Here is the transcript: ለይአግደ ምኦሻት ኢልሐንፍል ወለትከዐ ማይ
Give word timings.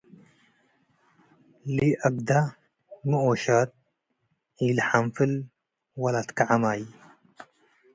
ለይአግደ 1.75 2.29
ምኦሻት 3.09 3.71
ኢልሐንፍል 4.65 5.31
ወለትከዐ 6.01 6.49
ማይ 6.61 6.81